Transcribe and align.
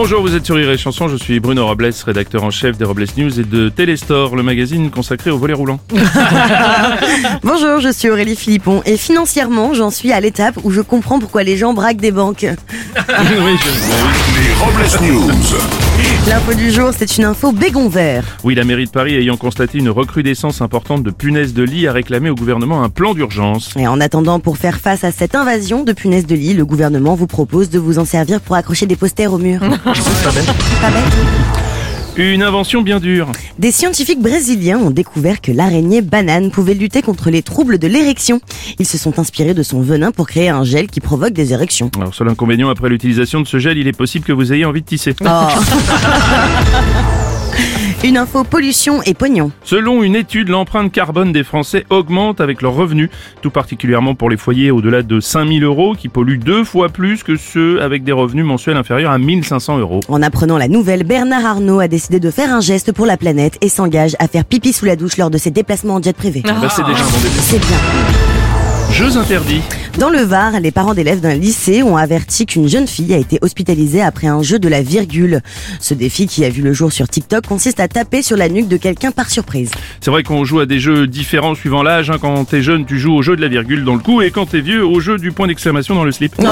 Bonjour, 0.00 0.20
vous 0.22 0.36
êtes 0.36 0.46
sur 0.46 0.54
Rire 0.54 0.70
et 0.70 0.78
Chanson, 0.78 1.08
je 1.08 1.16
suis 1.16 1.40
Bruno 1.40 1.66
Robles, 1.66 1.90
rédacteur 2.06 2.44
en 2.44 2.50
chef 2.52 2.78
des 2.78 2.84
Robles 2.84 3.04
News 3.16 3.40
et 3.40 3.42
de 3.42 3.68
Téléstor, 3.68 4.36
le 4.36 4.44
magazine 4.44 4.92
consacré 4.92 5.32
au 5.32 5.38
volet 5.38 5.54
roulant. 5.54 5.80
Bonjour, 7.42 7.80
je 7.80 7.90
suis 7.92 8.08
Aurélie 8.08 8.36
Philippon 8.36 8.80
et 8.86 8.96
financièrement, 8.96 9.74
j'en 9.74 9.90
suis 9.90 10.12
à 10.12 10.20
l'étape 10.20 10.54
où 10.62 10.70
je 10.70 10.82
comprends 10.82 11.18
pourquoi 11.18 11.42
les 11.42 11.56
gens 11.56 11.74
braquent 11.74 11.96
des 12.00 12.12
banques. 12.12 12.46
oui, 12.46 12.54
je- 12.96 14.37
Les 14.37 14.37
Robles 14.60 15.06
News. 15.06 15.30
L'info 16.28 16.54
du 16.54 16.72
jour, 16.72 16.90
c'est 16.96 17.16
une 17.16 17.24
info 17.24 17.52
bégon 17.52 17.88
vert. 17.88 18.24
oui, 18.42 18.56
la 18.56 18.64
mairie 18.64 18.86
de 18.86 18.90
Paris 18.90 19.14
ayant 19.14 19.36
constaté 19.36 19.78
une 19.78 19.88
recrudescence 19.88 20.60
importante 20.60 21.04
de 21.04 21.10
punaises 21.10 21.54
de 21.54 21.62
lit 21.62 21.86
a 21.86 21.92
réclamé 21.92 22.28
au 22.28 22.34
gouvernement 22.34 22.82
un 22.82 22.88
plan 22.88 23.14
d'urgence. 23.14 23.70
Et 23.76 23.86
en 23.86 24.00
attendant, 24.00 24.40
pour 24.40 24.58
faire 24.58 24.78
face 24.80 25.04
à 25.04 25.12
cette 25.12 25.36
invasion 25.36 25.84
de 25.84 25.92
punaises 25.92 26.26
de 26.26 26.34
lit, 26.34 26.54
le 26.54 26.64
gouvernement 26.64 27.14
vous 27.14 27.28
propose 27.28 27.70
de 27.70 27.78
vous 27.78 28.00
en 28.00 28.04
servir 28.04 28.40
pour 28.40 28.56
accrocher 28.56 28.86
des 28.86 28.96
posters 28.96 29.32
au 29.32 29.38
mur. 29.38 29.60
Pas 29.84 30.90
bête. 30.90 31.67
Une 32.20 32.42
invention 32.42 32.82
bien 32.82 32.98
dure. 32.98 33.30
Des 33.60 33.70
scientifiques 33.70 34.20
brésiliens 34.20 34.80
ont 34.80 34.90
découvert 34.90 35.40
que 35.40 35.52
l'araignée 35.52 36.00
banane 36.02 36.50
pouvait 36.50 36.74
lutter 36.74 37.00
contre 37.00 37.30
les 37.30 37.42
troubles 37.42 37.78
de 37.78 37.86
l'érection. 37.86 38.40
Ils 38.80 38.86
se 38.86 38.98
sont 38.98 39.20
inspirés 39.20 39.54
de 39.54 39.62
son 39.62 39.80
venin 39.82 40.10
pour 40.10 40.26
créer 40.26 40.48
un 40.48 40.64
gel 40.64 40.88
qui 40.88 40.98
provoque 40.98 41.32
des 41.32 41.52
érections. 41.52 41.92
Alors, 41.96 42.12
seul 42.12 42.28
inconvénient 42.28 42.70
après 42.70 42.88
l'utilisation 42.88 43.40
de 43.40 43.46
ce 43.46 43.60
gel, 43.60 43.78
il 43.78 43.86
est 43.86 43.96
possible 43.96 44.24
que 44.24 44.32
vous 44.32 44.52
ayez 44.52 44.64
envie 44.64 44.80
de 44.80 44.86
tisser. 44.86 45.14
Une 48.04 48.16
info 48.16 48.44
pollution 48.44 49.02
et 49.02 49.12
pognon. 49.12 49.50
Selon 49.64 50.04
une 50.04 50.14
étude, 50.14 50.50
l'empreinte 50.50 50.92
carbone 50.92 51.32
des 51.32 51.42
Français 51.42 51.84
augmente 51.90 52.40
avec 52.40 52.62
leurs 52.62 52.74
revenus, 52.74 53.10
tout 53.42 53.50
particulièrement 53.50 54.14
pour 54.14 54.30
les 54.30 54.36
foyers 54.36 54.70
au-delà 54.70 55.02
de 55.02 55.18
5000 55.18 55.64
euros 55.64 55.94
qui 55.98 56.08
polluent 56.08 56.38
deux 56.38 56.62
fois 56.62 56.90
plus 56.90 57.24
que 57.24 57.34
ceux 57.34 57.82
avec 57.82 58.04
des 58.04 58.12
revenus 58.12 58.44
mensuels 58.44 58.76
inférieurs 58.76 59.10
à 59.10 59.18
1500 59.18 59.78
euros. 59.78 59.98
En 60.06 60.22
apprenant 60.22 60.58
la 60.58 60.68
nouvelle, 60.68 61.02
Bernard 61.02 61.44
Arnault 61.44 61.80
a 61.80 61.88
décidé 61.88 62.20
de 62.20 62.30
faire 62.30 62.54
un 62.54 62.60
geste 62.60 62.92
pour 62.92 63.04
la 63.04 63.16
planète 63.16 63.58
et 63.62 63.68
s'engage 63.68 64.14
à 64.20 64.28
faire 64.28 64.44
pipi 64.44 64.72
sous 64.72 64.84
la 64.84 64.94
douche 64.94 65.16
lors 65.16 65.30
de 65.30 65.38
ses 65.38 65.50
déplacements 65.50 65.94
en 65.94 66.02
jet 66.02 66.16
privé. 66.16 66.42
Bah, 66.44 66.68
c'est 66.70 66.86
déjà 66.86 67.02
un 67.02 67.08
bon 67.08 67.18
début. 67.18 67.34
C'est 67.40 67.58
bien. 67.58 67.78
Jeux 68.92 69.16
interdits. 69.16 69.62
Dans 69.98 70.10
le 70.10 70.20
Var, 70.20 70.60
les 70.60 70.70
parents 70.70 70.94
d'élèves 70.94 71.18
d'un 71.20 71.34
lycée 71.34 71.82
ont 71.82 71.96
averti 71.96 72.46
qu'une 72.46 72.68
jeune 72.68 72.86
fille 72.86 73.12
a 73.14 73.16
été 73.16 73.38
hospitalisée 73.42 74.00
après 74.00 74.28
un 74.28 74.42
jeu 74.42 74.60
de 74.60 74.68
la 74.68 74.80
virgule. 74.80 75.40
Ce 75.80 75.92
défi 75.92 76.28
qui 76.28 76.44
a 76.44 76.50
vu 76.50 76.62
le 76.62 76.72
jour 76.72 76.92
sur 76.92 77.08
TikTok 77.08 77.44
consiste 77.48 77.80
à 77.80 77.88
taper 77.88 78.22
sur 78.22 78.36
la 78.36 78.48
nuque 78.48 78.68
de 78.68 78.76
quelqu'un 78.76 79.10
par 79.10 79.28
surprise. 79.28 79.72
C'est 80.00 80.12
vrai 80.12 80.22
qu'on 80.22 80.44
joue 80.44 80.60
à 80.60 80.66
des 80.66 80.78
jeux 80.78 81.08
différents 81.08 81.56
suivant 81.56 81.82
l'âge. 81.82 82.10
hein. 82.10 82.18
Quand 82.20 82.44
t'es 82.44 82.62
jeune, 82.62 82.86
tu 82.86 82.96
joues 83.00 83.12
au 83.12 83.22
jeu 83.22 83.34
de 83.34 83.40
la 83.42 83.48
virgule 83.48 83.84
dans 83.84 83.94
le 83.94 84.00
cou, 84.00 84.22
et 84.22 84.30
quand 84.30 84.46
t'es 84.46 84.60
vieux, 84.60 84.86
au 84.86 85.00
jeu 85.00 85.18
du 85.18 85.32
point 85.32 85.48
d'exclamation 85.48 85.96
dans 85.96 86.04
le 86.04 86.12
slip. 86.12 86.32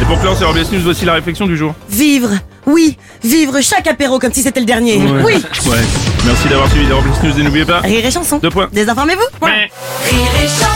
Et 0.00 0.04
pour 0.06 0.18
clore 0.18 0.34
ces 0.38 0.44
Robles 0.46 0.60
News, 0.72 0.80
voici 0.82 1.04
la 1.04 1.12
réflexion 1.12 1.46
du 1.46 1.58
jour. 1.58 1.74
Vivre, 1.90 2.30
oui, 2.66 2.96
vivre 3.22 3.60
chaque 3.60 3.86
apéro 3.86 4.18
comme 4.18 4.32
si 4.32 4.40
c'était 4.42 4.60
le 4.60 4.66
dernier. 4.66 4.96
Ouais. 4.96 5.22
Oui, 5.26 5.34
Ouais. 5.70 5.76
Merci 6.24 6.48
d'avoir 6.48 6.70
suivi 6.70 6.86
les 6.86 6.92
News 7.28 7.38
et 7.38 7.42
n'oubliez 7.42 7.64
pas. 7.66 7.80
rire 7.80 8.04
et 8.06 8.10
chanson. 8.10 8.38
Deux 8.42 8.48
points. 8.48 8.68
Désinformez-vous. 8.72 9.44
Ouais. 9.46 9.70
Rire 10.10 10.30
et 10.42 10.46
chanson 10.48 10.69